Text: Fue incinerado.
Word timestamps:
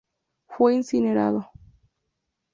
Fue 0.47 0.73
incinerado. 0.73 1.51